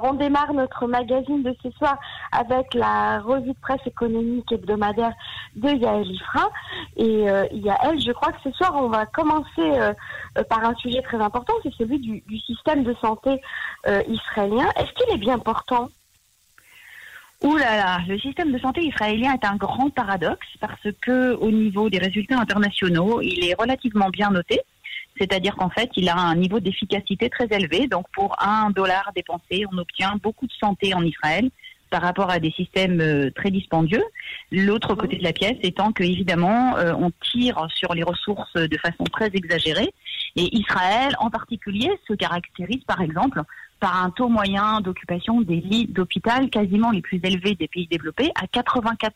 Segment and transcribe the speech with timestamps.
[0.00, 1.98] on démarre notre magazine de ce soir
[2.30, 5.12] avec la revue de presse économique hebdomadaire
[5.56, 6.48] de Yael Ifra.
[6.96, 9.92] Et euh, Yael, je crois que ce soir, on va commencer euh,
[10.38, 13.40] euh, par un sujet très important, c'est celui du, système de santé
[14.08, 14.68] israélien.
[14.76, 15.88] Est-ce qu'il est bien portant?
[17.42, 21.50] Ouh là là, le système de santé israélien est un grand paradoxe parce que au
[21.50, 24.60] niveau des résultats internationaux, il est relativement bien noté.
[25.18, 27.86] C'est-à-dire qu'en fait, il a un niveau d'efficacité très élevé.
[27.86, 31.50] Donc, pour un dollar dépensé, on obtient beaucoup de santé en Israël
[31.90, 34.02] par rapport à des systèmes euh, très dispendieux.
[34.50, 38.78] L'autre côté de la pièce étant que, évidemment, euh, on tire sur les ressources de
[38.78, 39.92] façon très exagérée.
[40.34, 43.42] Et Israël, en particulier, se caractérise, par exemple,
[43.78, 48.32] par un taux moyen d'occupation des lits d'hôpital quasiment les plus élevés des pays développés,
[48.40, 49.10] à 94%.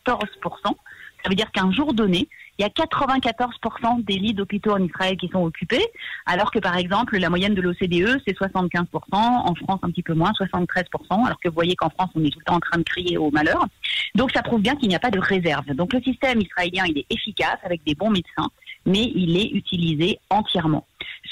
[0.63, 5.15] Ça veut dire qu'un jour donné, il y a 94% des lits d'hôpitaux en Israël
[5.17, 5.85] qui sont occupés,
[6.25, 10.13] alors que par exemple la moyenne de l'OCDE c'est 75%, en France un petit peu
[10.13, 12.79] moins, 73%, alors que vous voyez qu'en France on est tout le temps en train
[12.79, 13.65] de crier au malheur.
[14.15, 15.73] Donc ça prouve bien qu'il n'y a pas de réserve.
[15.75, 18.49] Donc le système israélien il est efficace avec des bons médecins,
[18.85, 20.85] mais il est utilisé entièrement.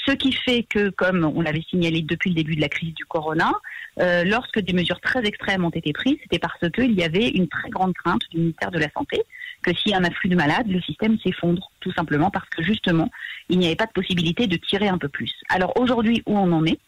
[0.06, 3.04] Ce qui fait que, comme on l'avait signalé depuis le début de la crise du
[3.04, 3.52] corona,
[3.98, 7.48] euh, lorsque des mesures très extrêmes ont été prises, c'était parce qu'il y avait une
[7.48, 9.22] très grande crainte du ministère de la Santé
[9.66, 12.62] que s'il y a un afflux de malades, le système s'effondre, tout simplement parce que
[12.62, 13.10] justement,
[13.48, 15.32] il n'y avait pas de possibilité de tirer un peu plus.
[15.48, 16.78] Alors aujourd'hui, où on en est?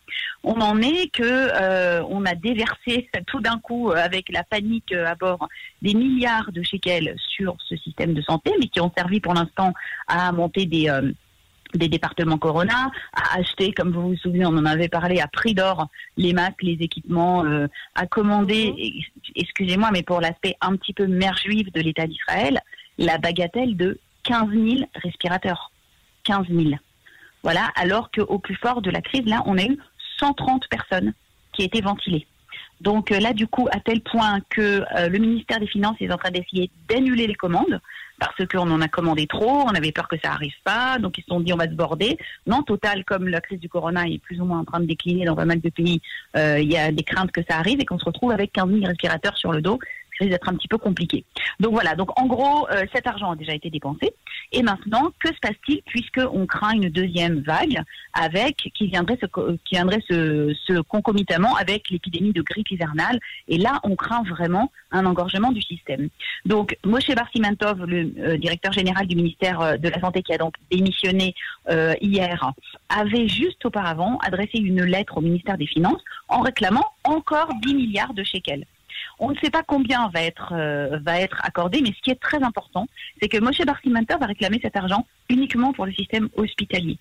[0.45, 4.93] On en est que euh, on a déversé tout d'un coup, euh, avec la panique
[4.93, 5.49] à bord,
[5.83, 9.75] des milliards de shekels sur ce système de santé, mais qui ont servi pour l'instant
[10.07, 10.89] à monter des
[11.75, 15.55] des départements Corona, à acheter, comme vous vous souvenez, on en avait parlé, à prix
[15.55, 19.03] d'or, les masques, les équipements, euh, à commander, mhm.
[19.37, 22.61] excusez-moi, mais pour l'aspect un petit peu mère juive de l'État d'Israël,
[22.97, 25.73] la bagatelle de 15 000 respirateurs.
[26.25, 26.71] 15 000.
[27.43, 29.79] Voilà, alors qu'au plus fort de la crise, là, on a eu
[30.19, 31.13] 130 personnes
[31.53, 32.27] qui étaient ventilées.
[32.81, 36.13] Donc euh, là, du coup, à tel point que euh, le ministère des Finances est
[36.13, 37.81] en train d'essayer d'annuler les commandes
[38.19, 41.23] parce qu'on en a commandé trop, on avait peur que ça arrive pas, donc ils
[41.23, 42.19] se sont dit on va se border.
[42.47, 45.25] Non, total, comme la crise du corona est plus ou moins en train de décliner
[45.25, 46.01] dans pas mal de pays,
[46.37, 48.71] euh, il y a des craintes que ça arrive et qu'on se retrouve avec 15
[48.71, 49.79] 000 respirateurs sur le dos
[50.19, 51.25] risque d'être un petit peu compliqué.
[51.61, 54.13] Donc voilà, donc en gros, euh, cet argent a déjà été dépensé.
[54.53, 59.75] Et maintenant, que se passe-t-il puisqu'on craint une deuxième vague avec qui viendrait, se, qui
[59.75, 63.19] viendrait se, concomitamment avec l'épidémie de grippe hivernale?
[63.49, 66.09] Et là, on craint vraiment un engorgement du système.
[66.47, 70.39] Donc, Moshe Barsimantov, le euh, directeur général du ministère euh, de la Santé qui a
[70.39, 71.35] donc démissionné
[72.01, 72.53] hier,
[72.89, 78.15] avait juste auparavant adressé une lettre au ministère des Finances en réclamant encore 10 milliards
[78.15, 78.65] de shekels.
[79.21, 82.21] On ne sait pas combien va être, euh, va être accordé, mais ce qui est
[82.21, 82.87] très important,
[83.21, 86.99] c'est que Moshe Barsimenter va réclamer cet argent uniquement pour le système hospitalier.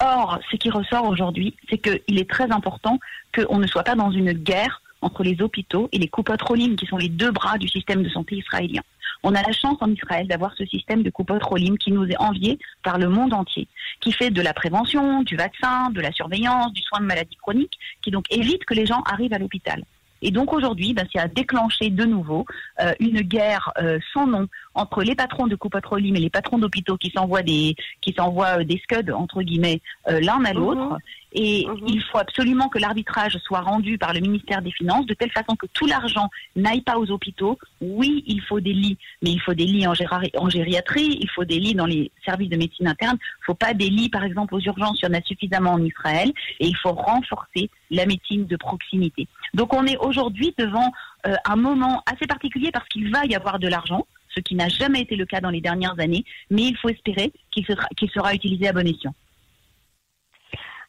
[0.00, 2.98] Or, ce qui ressort aujourd'hui, c'est qu'il est très important
[3.34, 6.98] qu'on ne soit pas dans une guerre entre les hôpitaux et les coupotrolim, qui sont
[6.98, 8.82] les deux bras du système de santé israélien.
[9.22, 12.58] On a la chance en Israël d'avoir ce système de coupotrolim qui nous est envié
[12.82, 13.66] par le monde entier,
[14.00, 17.78] qui fait de la prévention, du vaccin, de la surveillance, du soin de maladies chroniques,
[18.02, 19.82] qui donc évite que les gens arrivent à l'hôpital.
[20.22, 22.46] Et donc aujourd'hui, ben, c'est à déclencher de nouveau
[22.80, 26.96] euh, une guerre euh, sans nom entre les patrons de coupatrolim et les patrons d'hôpitaux
[26.96, 30.92] qui s'envoient des qui s'envoient euh, des scuds entre guillemets l'un à l'autre.
[30.92, 30.98] Mhm.
[31.32, 31.88] Et mhm.
[31.88, 35.54] il faut absolument que l'arbitrage soit rendu par le ministère des Finances de telle façon
[35.54, 37.58] que tout l'argent n'aille pas aux hôpitaux.
[37.82, 39.92] Oui, il faut des lits, mais il faut des lits en,
[40.38, 43.18] en gériatrie, il faut des lits dans les services de médecine interne.
[43.20, 45.72] Il ne faut pas des lits, par exemple, aux urgences, il y en a suffisamment
[45.72, 46.32] en Israël.
[46.60, 49.28] Et il faut renforcer la médecine de proximité.
[49.54, 50.92] Donc on est aujourd'hui devant
[51.26, 54.68] euh, un moment assez particulier parce qu'il va y avoir de l'argent, ce qui n'a
[54.68, 58.68] jamais été le cas dans les dernières années, mais il faut espérer qu'il sera, utilisé
[58.68, 59.14] à bon escient.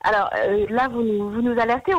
[0.04, 1.92] Alors euh, là, vous nous, alertez.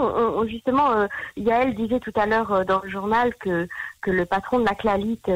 [0.47, 3.69] Justement, euh, Yael disait tout à l'heure euh, dans le journal que,
[4.01, 5.31] que le patron de la Clalite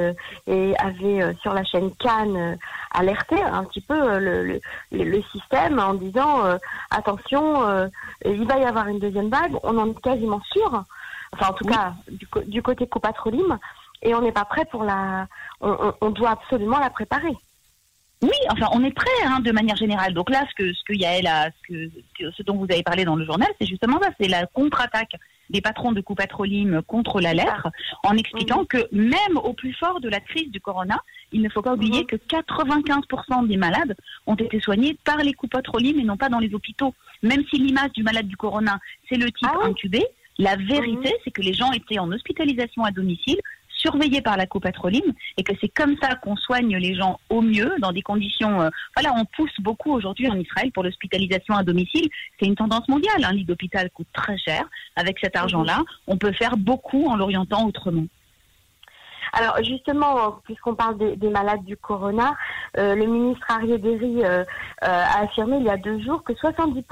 [0.46, 2.56] avait sur la chaîne Cannes
[2.92, 4.60] alerté un petit peu le,
[4.92, 6.58] le, système en disant
[6.90, 7.90] attention,
[8.24, 9.56] il va y avoir une deuxième vague.
[9.64, 10.84] On en est quasiment sûr.
[11.32, 13.58] Enfin, en tout cas, du, du côté copatrolim,
[14.02, 15.28] et on n'est pas prêt pour la.
[15.60, 17.36] on doit absolument la préparer.
[18.22, 20.14] Oui, enfin, on est prêt hein, de manière générale.
[20.14, 23.04] Donc là, ce que ce que Yael a, ce, que, ce dont vous avez parlé
[23.04, 25.16] dans le journal, c'est justement ça, c'est la contre-attaque
[25.50, 27.68] des patrons de Coupatrolim contre la lettre,
[28.04, 31.02] en expliquant que même au plus fort de la crise du corona,
[31.32, 32.06] il ne faut pas oublier mhm.
[32.06, 33.94] que 95% des malades
[34.26, 36.94] ont été soignés par les Coupatrolim et non pas dans les hôpitaux.
[37.22, 38.78] Même si l'image du malade du corona,
[39.08, 40.06] c'est le type ah intubé,
[40.38, 41.20] la vérité, mhm.
[41.24, 43.38] c'est que les gens étaient en hospitalisation à domicile
[43.82, 47.74] surveillé par la copatroline et que c'est comme ça qu'on soigne les gens au mieux
[47.80, 48.60] dans des conditions.
[48.60, 52.08] Euh, voilà, on pousse beaucoup aujourd'hui en Israël pour l'hospitalisation à domicile.
[52.38, 53.24] C'est une tendance mondiale.
[53.24, 54.64] Un lit d'hôpital coûte très cher.
[54.96, 58.06] Avec cet argent-là, on peut faire beaucoup en l'orientant autrement.
[59.32, 62.34] Alors justement, puisqu'on parle des, malades du corona,
[62.76, 64.44] euh, le ministre Arié Derry euh,
[64.82, 66.84] a affirmé il y a deux jours que 70%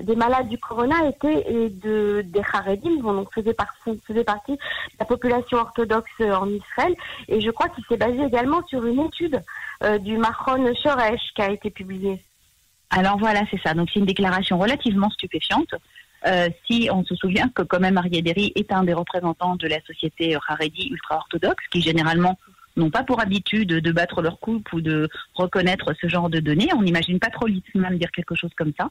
[0.00, 4.58] des malades du corona étaient de, des Haredim, donc faisaient partie, faisaient partie de
[4.98, 6.94] la population orthodoxe en Israël.
[7.28, 9.40] Et je crois qu'il s'est basé également sur une étude
[9.84, 12.22] euh, du Mahon Shoresh qui a été publiée.
[12.90, 13.74] Alors voilà, c'est ça.
[13.74, 15.74] Donc c'est une déclaration relativement stupéfiante.
[16.26, 19.80] Euh, si on se souvient que quand même Ariaderi est un des représentants de la
[19.80, 22.38] société Haredi ultra-orthodoxe, qui généralement
[22.76, 26.68] n'ont pas pour habitude de battre leur coupe ou de reconnaître ce genre de données.
[26.76, 28.88] On n'imagine pas trop même dire quelque chose comme ça.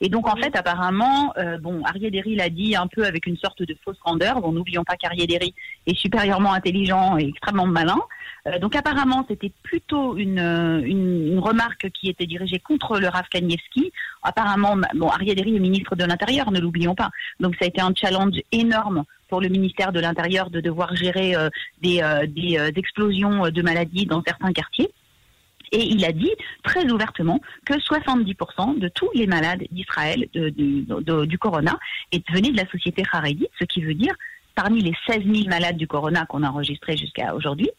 [0.00, 3.62] Et donc, en fait, apparemment, euh, bon, Ariaderi l'a dit un peu avec une sorte
[3.62, 4.40] de fausse grandeur.
[4.40, 5.54] Bon, n'oublions pas qu'Ariaderi
[5.86, 8.00] est supérieurement intelligent et extrêmement malin.
[8.46, 10.40] Euh, donc, apparemment, c'était plutôt une,
[10.84, 13.92] une, remarque qui était dirigée contre le Rav Kanievski.
[14.22, 17.10] Apparemment, bon, Ariaderi est ministre de l'Intérieur, ne l'oublions pas.
[17.40, 21.34] Donc, ça a été un challenge énorme pour le ministère de l'Intérieur de devoir gérer
[21.34, 21.48] euh,
[21.80, 24.90] des, euh, des euh, explosions de maladies dans certains quartiers.
[25.72, 26.32] Et il a dit
[26.62, 31.78] très ouvertement que 70% de tous les malades d'Israël du corona
[32.12, 34.14] venaient de la société Haredi, ce qui veut dire
[34.54, 37.70] parmi les 16 000 malades du corona qu'on a enregistrés jusqu'à aujourd'hui,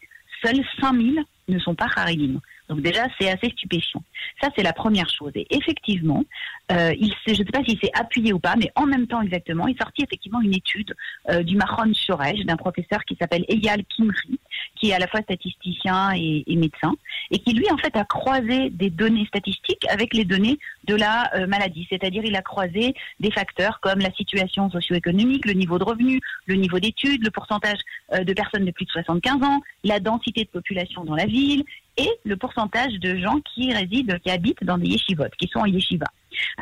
[0.44, 2.40] seuls 5 000 ne sont pas Haredim.
[2.68, 4.02] Donc déjà, c'est assez stupéfiant.
[4.40, 5.32] Ça, c'est la première chose.
[5.34, 6.24] Et effectivement,
[6.72, 9.20] euh, il je ne sais pas s'il s'est appuyé ou pas, mais en même temps
[9.20, 10.94] exactement, il sortit effectivement une étude
[11.30, 14.38] euh, du Mahon Shorej, d'un professeur qui s'appelle Eyal Kimri,
[14.84, 16.94] qui est à la fois statisticien et, médecin,
[17.30, 21.30] et qui lui, en fait, a croisé des données statistiques avec les données de la
[21.36, 21.86] euh, maladie.
[21.88, 26.56] C'est-à-dire, il a croisé des facteurs comme la situation socio-économique, le niveau de revenu, le
[26.56, 27.78] niveau d'études, le pourcentage
[28.12, 31.64] de personnes de plus de 75 ans, la densité de population dans la ville,
[31.96, 35.66] et le pourcentage de gens qui résident, qui habitent dans des yeshivot, qui sont en
[35.66, 36.06] yeshiva.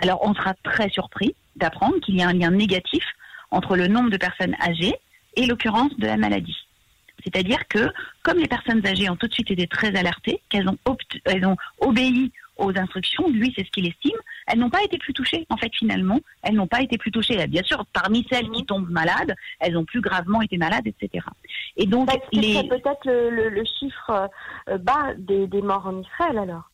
[0.01, 3.05] Alors, on sera très surpris d'apprendre qu'il y a un lien négatif
[3.51, 4.95] entre le nombre de personnes âgées
[5.35, 6.57] et l'occurrence de la maladie.
[7.25, 7.91] C'est-à-dire que,
[8.23, 10.79] comme les personnes âgées ont tout de suite été très alertées, qu'elles ont,
[11.25, 15.13] elles ont obéi aux instructions, lui, c'est ce qu'il estime, elles n'ont pas été plus
[15.13, 16.21] touchées, en fait, finalement.
[16.43, 17.47] Elles n'ont pas été plus touchées.
[17.47, 21.25] Bien sûr, parmi celles qui tombent malades, elles ont plus gravement été malades, etc.
[21.77, 22.69] Et donc, les...
[22.69, 24.29] peut-être le, chiffre
[24.69, 26.72] euh, bas des, des morts en Israël, alors?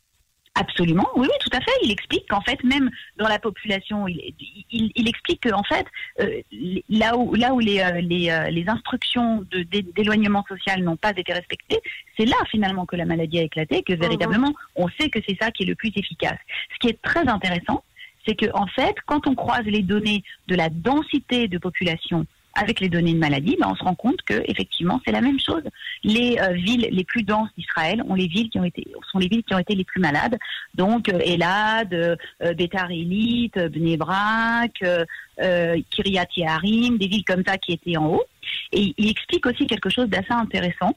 [0.60, 1.70] Absolument, oui, oui, tout à fait.
[1.84, 4.34] Il explique qu'en fait, même dans la population, il,
[4.72, 5.86] il, explique qu'en fait,
[6.18, 6.42] euh,
[6.88, 11.32] là où, là où les, euh, les, euh, les instructions d'éloignement social n'ont pas été
[11.32, 11.80] respectées,
[12.18, 15.52] c'est là finalement que la maladie a éclaté, que véritablement, on sait que c'est ça
[15.52, 16.38] qui est le plus efficace.
[16.74, 17.84] Ce qui est très intéressant,
[18.26, 22.26] c'est que en fait, quand on croise les données de la densité de population
[22.58, 25.38] avec les données de maladie, ben, on se rend compte que effectivement c'est la même
[25.38, 25.62] chose.
[26.02, 29.28] Les euh, villes les plus denses d'Israël ont les villes qui ont été sont les
[29.28, 30.36] villes qui ont été les plus malades.
[30.74, 32.16] Donc euh, Elad, euh,
[32.54, 38.24] Betar Elit, Bnei Brak, euh, Kiryat Yeharim, des villes comme ça qui étaient en haut.
[38.72, 40.94] Et il explique aussi quelque chose d'assez intéressant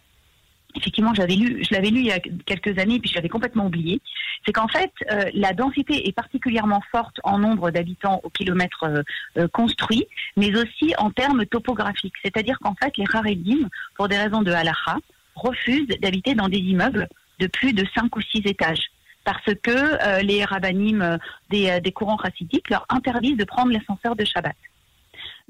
[0.75, 3.65] effectivement, j'avais lu, je l'avais lu il y a quelques années, puis je l'avais complètement
[3.65, 4.01] oublié.
[4.45, 9.03] C'est qu'en fait, euh, la densité est particulièrement forte en nombre d'habitants au kilomètre euh,
[9.37, 10.05] euh, construit,
[10.37, 12.15] mais aussi en termes topographiques.
[12.23, 14.97] C'est-à-dire qu'en fait, les Haredim, pour des raisons de halakha,
[15.35, 17.07] refusent d'habiter dans des immeubles
[17.39, 18.91] de plus de 5 ou 6 étages.
[19.23, 21.19] Parce que les rabbinim
[21.51, 24.55] des, des courants chassidiques leur interdisent de prendre l'ascenseur de Shabbat.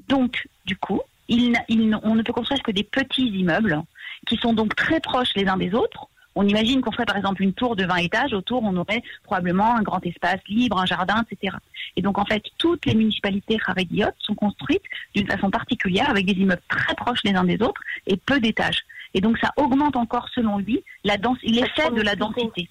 [0.08, 3.82] Donc, du coup, on ne peut construire que des petits immeubles
[4.26, 6.08] qui sont donc très proches les uns des autres.
[6.34, 9.76] On imagine qu'on ferait par exemple une tour de 20 étages, autour on aurait probablement
[9.76, 11.56] un grand espace libre, un jardin, etc.
[11.96, 14.82] Et donc en fait, toutes les municipalités harédiotes sont construites
[15.14, 18.82] d'une façon particulière, avec des immeubles très proches les uns des autres et peu d'étages.
[19.14, 22.68] Et donc ça augmente encore, selon lui, l'effet de la densité.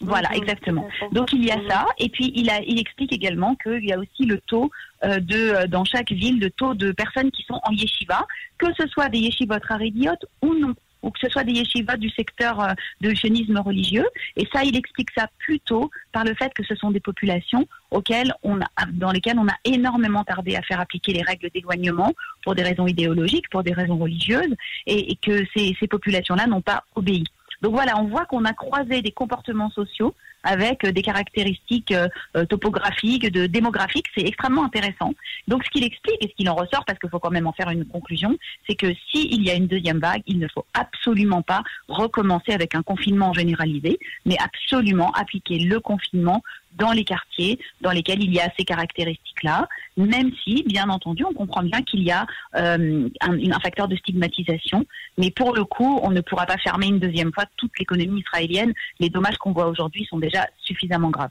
[0.00, 0.88] Voilà, exactement.
[1.12, 3.98] Donc il y a ça, et puis il, a, il explique également qu'il y a
[3.98, 4.70] aussi le taux
[5.04, 8.26] euh, de euh, dans chaque ville de taux de personnes qui sont en yeshiva,
[8.58, 12.10] que ce soit des yeshivot harédiotes ou non ou que ce soit des yeshivas du
[12.10, 14.06] secteur euh, de sionisme religieux.
[14.36, 18.32] Et ça, il explique ça plutôt par le fait que ce sont des populations auxquelles
[18.42, 22.12] on a, dans lesquelles on a énormément tardé à faire appliquer les règles d'éloignement
[22.44, 24.54] pour des raisons idéologiques, pour des raisons religieuses,
[24.86, 27.24] et, que ces, ces populations-là n'ont pas obéi.
[27.62, 32.08] Donc voilà, on voit qu'on a croisé des comportements sociaux avec euh, des caractéristiques euh,
[32.36, 34.06] euh, topographiques, de démographiques.
[34.16, 35.14] C'est extrêmement intéressant.
[35.48, 37.52] Donc ce qu'il explique et ce qu'il en ressort, parce qu'il faut quand même en
[37.52, 38.36] faire une conclusion,
[38.68, 42.74] c'est que s'il y a une deuxième vague, il ne faut absolument pas recommencer avec
[42.74, 46.42] un confinement généralisé, mais absolument appliquer le confinement
[46.78, 51.34] dans les quartiers dans lesquels il y a ces caractéristiques-là, même si, bien entendu, on
[51.34, 54.86] comprend bien qu'il y a euh, un, un, facteur de stigmatisation.
[55.18, 58.72] Mais pour le coup, on ne pourra pas fermer une deuxième fois toute l'économie israélienne.
[59.00, 61.30] Les dommages qu'on voit aujourd'hui sont déjà suffisamment graves.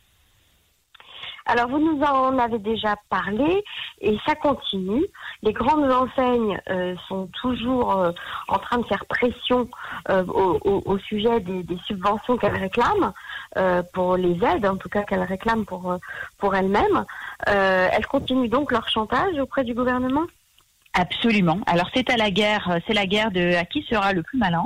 [1.50, 3.64] Alors, vous nous en avez déjà parlé
[4.02, 5.06] et ça continue.
[5.44, 8.12] Les grandes enseignes euh, sont toujours euh,
[8.48, 9.70] en train de faire pression
[10.10, 13.14] euh, au, sujet des, des subventions qu'elles réclament,
[13.94, 15.98] pour les aides en tout cas qu'elles réclament pour,
[16.38, 17.06] pour elles-mêmes.
[17.46, 20.26] elles continuent donc leur chantage auprès du gouvernement?
[20.94, 21.60] Absolument.
[21.66, 24.66] Alors c'est à la guerre, c'est la guerre de à qui sera le plus malin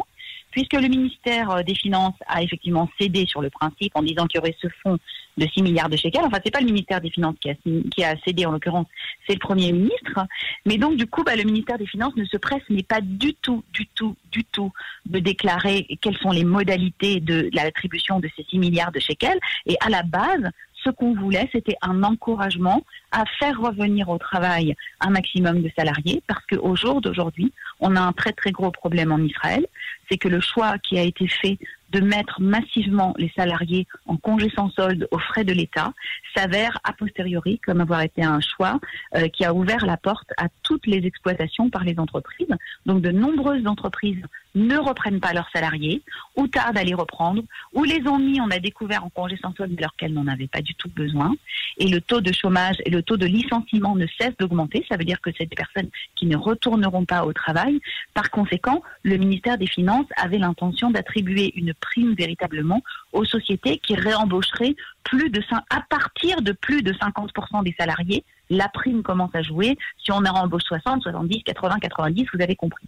[0.52, 4.42] puisque le ministère des Finances a effectivement cédé sur le principe en disant qu'il y
[4.42, 4.98] aurait ce fonds
[5.38, 6.24] de 6 milliards de shekels.
[6.26, 8.88] Enfin, c'est pas le ministère des Finances qui a, cédé en l'occurrence,
[9.28, 10.28] c'est le Premier ministre.
[10.66, 13.34] Mais donc, du coup, bah, le ministère des Finances ne se presse, mais pas du
[13.36, 14.72] tout, du tout, du tout,
[15.06, 19.40] de déclarer quelles sont les modalités de l'attribution de ces 6 milliards de shekels.
[19.66, 20.52] Et à la base,
[20.84, 26.24] ce qu'on voulait, c'était un encouragement à faire revenir au travail un maximum de salariés,
[26.28, 29.66] parce qu'au jour d'aujourd'hui, on a un très très gros problème en Israël,
[30.10, 31.58] c'est que le choix qui a été fait
[31.92, 35.94] de mettre massivement les salariés en congé sans solde aux frais de l'État
[36.36, 38.80] s'avère a posteriori comme avoir été un choix
[39.16, 42.56] euh, qui a ouvert la porte à toutes les exploitations par les entreprises.
[42.86, 44.24] Donc de nombreuses entreprises
[44.56, 46.02] ne reprennent pas leurs salariés
[46.36, 47.44] ou tardent à les reprendre
[47.74, 50.48] ou les ont mis, on a découvert en congé sans solde alors qu'elles n'en avaient
[50.48, 51.34] pas du tout besoin.
[51.78, 54.86] Et le taux de chômage et le taux de licenciement ne cessent d'augmenter.
[54.90, 57.80] Ça veut dire que c'est des personnes qui ne retourneront pas au travail.
[58.14, 62.82] Par conséquent, le ministère des Finances avait l'intention d'attribuer une prime véritablement
[63.14, 68.68] aux sociétés qui réembaucheraient plus de à partir de plus de 50% des salariés, la
[68.68, 69.78] prime commence à jouer.
[70.04, 72.86] Si on en embauche 60, 70, 80, 90, vous avez compris.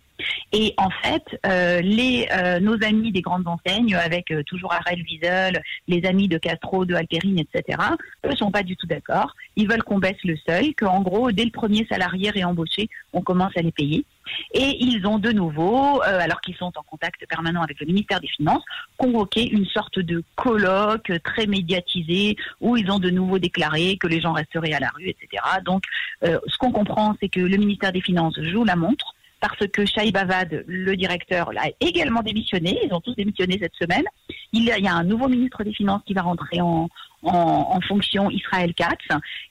[0.51, 5.01] Et en fait, euh, les, euh, nos amis des grandes enseignes, avec euh, toujours Arel
[5.01, 7.79] Wiesel, les amis de Castro, de Alterine, etc.,
[8.25, 9.33] eux sont pas du tout d'accord.
[9.55, 13.55] Ils veulent qu'on baisse le seuil, qu'en gros, dès le premier salarié réembauché, on commence
[13.55, 14.05] à les payer.
[14.53, 18.19] Et ils ont de nouveau, euh, alors qu'ils sont en contact permanent avec le ministère
[18.19, 18.63] des Finances,
[18.97, 24.21] convoqué une sorte de colloque très médiatisé où ils ont de nouveau déclaré que les
[24.21, 25.43] gens resteraient à la rue, etc.
[25.65, 25.83] Donc,
[26.23, 29.13] euh, ce qu'on comprend, c'est que le ministère des Finances joue la montre
[29.43, 32.79] parce que Shaïb Avad, le directeur, a également démissionné.
[32.85, 34.05] Ils ont tous démissionné cette semaine.
[34.53, 36.87] Il y a un nouveau ministre des Finances qui va rentrer en,
[37.23, 38.99] en, fonction Israël Katz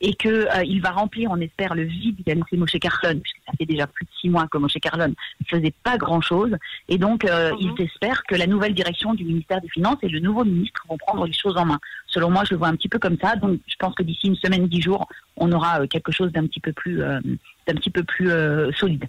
[0.00, 3.52] et qu'il euh, va remplir, on espère, le vide qu'a laissé Moshe Carlon, puisque ça
[3.58, 6.56] fait déjà plus de six mois que Moshe Carlon ne faisait pas grand-chose.
[6.88, 7.74] Et donc, euh, mhm.
[7.78, 10.98] ils espèrent que la nouvelle direction du ministère des Finances et le nouveau ministre vont
[10.98, 11.78] prendre les choses en main.
[12.06, 13.36] Selon moi, je le vois un petit peu comme ça.
[13.36, 16.46] Donc, je pense que d'ici une semaine, dix jours, on aura euh, quelque chose d'un
[16.46, 18.30] petit peu plus, d'un petit peu plus
[18.76, 19.06] solide.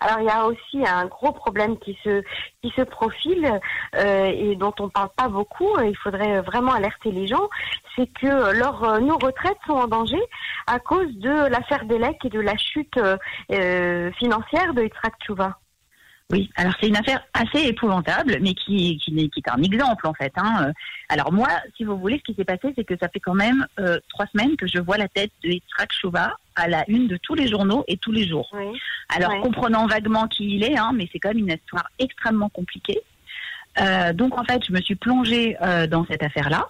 [0.00, 2.22] Alors il y a aussi un gros problème qui se
[2.62, 3.60] qui se profile
[3.94, 5.78] euh, et dont on parle pas beaucoup.
[5.80, 7.48] Il faudrait vraiment alerter les gens,
[7.94, 10.20] c'est que leur euh, nos retraites sont en danger
[10.66, 15.58] à cause de l'affaire Delec et de la chute euh, financière de Yitzhak Tchouva.
[16.32, 20.14] Oui, alors c'est une affaire assez épouvantable, mais qui, qui, qui est un exemple en
[20.14, 20.32] fait.
[20.36, 20.72] Hein.
[21.08, 23.64] Alors moi, si vous voulez, ce qui s'est passé, c'est que ça fait quand même
[24.08, 27.34] trois semaines que je vois la tête de Yitzhak Chouva à la une de tous
[27.34, 28.50] les journaux et tous les jours.
[29.08, 33.00] Alors comprenant vaguement qui il est, hein, mais c'est quand même une histoire extrêmement compliquée.
[33.78, 36.66] Euh, donc en fait, je me suis plongée euh, dans cette affaire-là.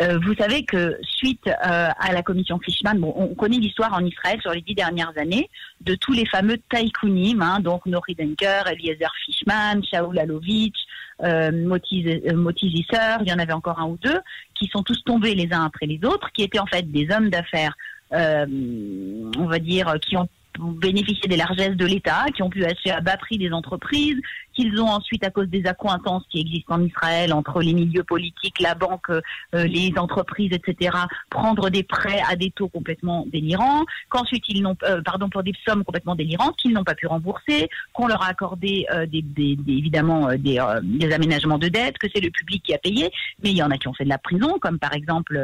[0.00, 4.40] Euh, vous savez que suite à la commission Fishman, bon, on connaît l'histoire en Israël
[4.40, 5.48] sur les dix dernières années
[5.80, 10.78] de tous les fameux taïkounim, hein, donc Nori Denker, Eliezer Fishman, Shaul Alovitch,
[11.22, 14.20] euh, Moti, Zisser, il y en avait encore un ou deux,
[14.54, 17.30] qui sont tous tombés les uns après les autres, qui étaient en fait des hommes
[17.30, 17.76] d'affaires,
[18.12, 23.00] on va dire, qui ont bénéficié des largesses de l'État, qui ont pu acheter à
[23.00, 24.20] bas prix des entreprises,
[24.60, 28.60] qu'ils ont ensuite, à cause des accointances qui existent en Israël entre les milieux politiques,
[28.60, 29.20] la banque, euh,
[29.52, 30.96] les entreprises, etc.,
[31.30, 35.54] prendre des prêts à des taux complètement délirants, qu'ensuite ils n'ont, euh, pardon, pour des
[35.66, 40.58] sommes complètement délirantes qu'ils n'ont pas pu rembourser, qu'on leur a accordé euh, évidemment des,
[40.58, 43.10] aménagements de dette, que c'est le public qui a payé,
[43.42, 45.38] mais il y en a qui ont fait de la prison, comme par exemple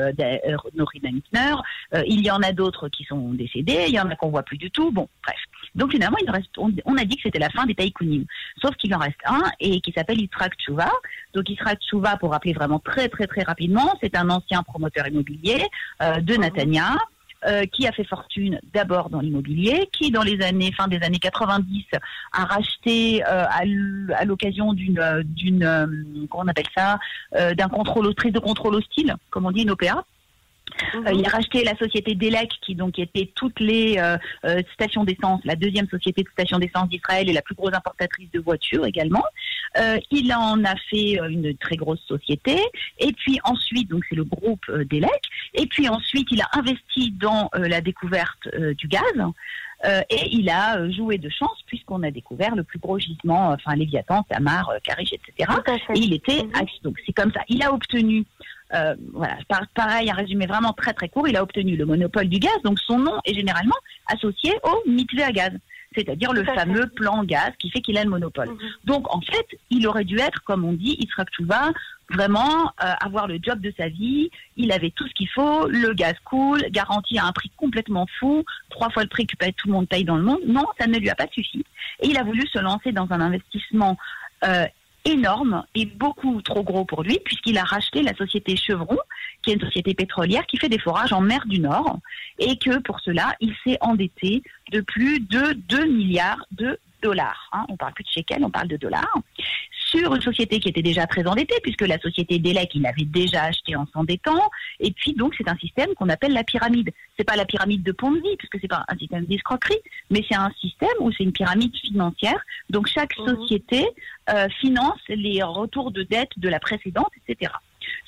[0.75, 1.57] Nori Dankner,
[2.07, 4.59] il y en a d'autres qui sont décédés, il y en a qu'on voit plus
[4.59, 5.39] du tout, bon, bref.
[5.77, 6.17] Donc finalement,
[6.57, 8.25] on, a dit que c'était la fin des taïkounim.
[8.61, 10.91] Sauf qu'il en reste un et qui s'appelle Yitzhak Tchouva.
[11.35, 15.63] Donc Yitzhak Tchouva, pour rappeler vraiment très très très rapidement, c'est un ancien promoteur immobilier
[16.03, 16.97] euh, de Natania.
[17.47, 21.19] Euh, qui a fait fortune d'abord dans l'immobilier, qui dans les années fin des années
[21.19, 21.85] 90
[22.33, 26.99] a racheté euh, à l'occasion d'une d'une comment on appelle ça
[27.33, 30.03] d'un contrôle prise de contrôle hostile, comme on dit une OPA,
[30.95, 35.05] euh, il a racheté la société Delec, qui donc était toutes les euh, euh, stations
[35.05, 38.85] d'essence, la deuxième société de stations d'essence d'Israël et la plus grosse importatrice de voitures
[38.87, 39.25] également.
[39.79, 42.57] Euh, il en a fait une très grosse société.
[42.99, 45.23] Et puis ensuite, donc c'est le groupe d'Elec.
[45.55, 49.03] Et puis ensuite, il a investi dans la découverte du gaz.
[49.85, 53.77] Euh, et il a joué de chance puisqu'on a découvert le plus gros gisement, enfin
[53.77, 55.51] Léviathan, Tamar, Karish, etc.
[55.95, 57.41] Et il était acti- donc c'est comme ça.
[57.51, 58.25] Il a obtenu,
[58.75, 61.29] euh, voilà, par- pareil, un résumé vraiment très très court.
[61.29, 62.57] Il a obtenu le monopole du gaz.
[62.65, 65.53] Donc son nom est généralement associé au mitzvah à gaz,
[65.95, 66.55] c'est-à-dire le fait.
[66.55, 68.49] fameux plan gaz qui fait qu'il a le monopole.
[68.51, 68.59] Mhm.
[68.85, 70.99] Donc en fait, il aurait dû être, comme on dit,
[71.31, 71.73] Tchouva,
[72.11, 74.31] vraiment euh, avoir le job de sa vie.
[74.57, 78.45] Il avait tout ce qu'il faut, le gaz cool, garanti à un prix complètement fou,
[78.71, 80.41] trois fois le prix que tout le monde paye dans le monde.
[80.47, 81.65] Non, ça ne lui a pas suffi.
[82.01, 83.97] Et il a voulu se lancer dans un investissement
[84.45, 84.67] euh,
[85.07, 88.99] énorme et beaucoup trop gros pour lui, puisqu'il a racheté la société Chevron,
[89.43, 91.99] qui est une société pétrolière qui fait des forages en mer du Nord,
[92.39, 97.49] et que pour cela, il s'est endetté de plus de 2 milliards de dollars.
[97.53, 97.65] hein.
[97.69, 99.17] On parle plus de shekels, on parle de dollars
[99.99, 103.45] sur une société qui était déjà très endettée, puisque la société Delec, il l'avait déjà
[103.45, 104.51] acheté en s'endettant.
[104.81, 106.91] Et puis, donc, c'est un système qu'on appelle la pyramide.
[107.17, 109.79] C'est pas la pyramide de Ponzi, puisque c'est pas un système d'escroquerie,
[110.11, 112.41] mais c'est un système où c'est une pyramide financière.
[112.71, 113.27] Donc, chaque Mhm.
[113.37, 113.87] société
[114.29, 117.53] euh, finance les retours de dette de la précédente, etc.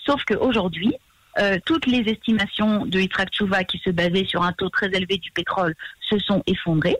[0.04, 0.94] Sauf qu'aujourd'hui,
[1.38, 5.18] euh, toutes les estimations de Yitzhak Tchouva qui se basaient sur un taux très élevé
[5.18, 6.96] du pétrole se sont effondrées.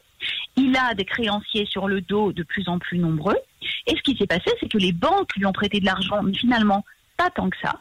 [0.57, 3.37] Il a des créanciers sur le dos de plus en plus nombreux.
[3.89, 6.35] Et ce qui s'est passé, c'est que les banques lui ont prêté de l'argent, mais
[6.35, 6.85] finalement
[7.17, 7.81] pas tant que ça.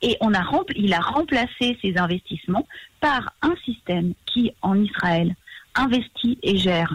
[0.00, 2.66] Et on a rempli- il a remplacé ses investissements
[3.00, 5.34] par un système qui, en Israël,
[5.74, 6.92] investit et gère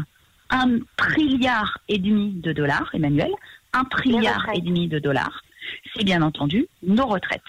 [0.49, 3.31] un trilliard et demi de dollars, Emmanuel,
[3.73, 5.43] un trilliard et demi de dollars.
[5.95, 7.41] C'est bien entendu nos retraites.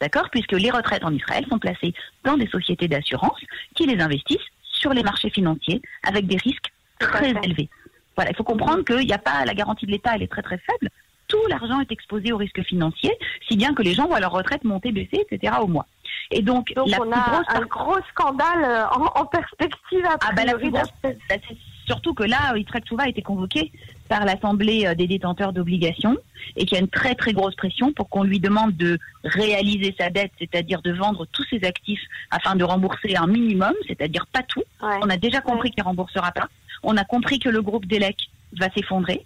[0.00, 1.94] D'accord Puisque les retraites en Israël sont placées
[2.24, 3.40] dans des sociétés d'assurance
[3.74, 7.68] qui les investissent sur les marchés financiers avec des risques très élevés.
[8.16, 10.42] Voilà, il faut comprendre qu'il n'y a pas la garantie de l'État, elle est très
[10.42, 10.90] très faible.
[11.28, 13.10] Tout l'argent est exposé au risque financier,
[13.48, 15.54] si bien que les gens voient leur retraite monter, baisser, etc.
[15.60, 15.86] au mois.
[16.30, 20.04] Et donc, Donc la on plus a grosse un gros scandale euh, en, en perspective
[20.06, 21.56] a Ah bah, la plus grosse- Bah, c'est
[21.86, 23.70] surtout que là, Yitzhak Tchouva a été convoqué
[24.08, 26.16] par l'Assemblée euh, des détenteurs d'obligations
[26.56, 29.94] et qu'il y a une très très grosse pression pour qu'on lui demande de réaliser
[29.98, 34.42] sa dette, c'est-à-dire de vendre tous ses actifs afin de rembourser un minimum, c'est-à-dire pas
[34.42, 34.62] tout.
[34.82, 34.98] Ouais.
[35.02, 36.48] On a déjà compris qu'il ne remboursera pas.
[36.82, 38.16] On a compris que le groupe Delec
[38.58, 39.24] va s'effondrer.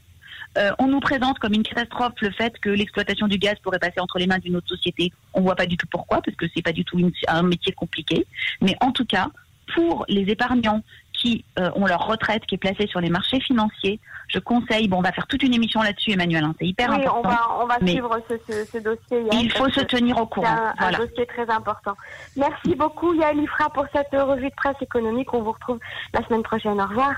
[0.59, 4.00] Euh, on nous présente comme une catastrophe le fait que l'exploitation du gaz pourrait passer
[4.00, 5.13] entre les mains d'une autre société.
[5.34, 7.73] On voit pas du tout pourquoi, parce que c'est pas du tout une- un métier
[7.73, 8.26] compliqué.
[8.60, 9.28] Mais en tout cas,
[9.75, 10.82] pour les épargnants
[11.13, 14.99] qui euh, ont leur retraite qui est placée sur les marchés financiers, je conseille, bon,
[14.99, 17.28] on va faire toute une émission là-dessus, Emmanuel, hein, c'est hyper Oui, on important.
[17.28, 19.23] va, on va Mais suivre ce, ce, ce dossier.
[19.30, 20.47] Yael, Il faut se tenir au C'est courant.
[20.49, 20.99] un, un Voilà.
[20.99, 21.95] dossier très important.
[22.36, 25.32] Merci beaucoup Yael Ifra pour cette revue de presse économique.
[25.34, 25.78] On vous retrouve
[26.15, 26.80] la semaine prochaine.
[26.80, 27.13] Au revoir.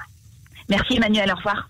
[0.69, 1.69] Merci Emmanuel, au revoir.